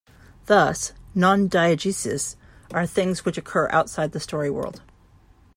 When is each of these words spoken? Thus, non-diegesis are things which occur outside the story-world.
Thus, 0.47 0.93
non-diegesis 1.13 2.35
are 2.73 2.87
things 2.87 3.23
which 3.23 3.37
occur 3.37 3.69
outside 3.69 4.13
the 4.13 4.19
story-world. 4.19 4.81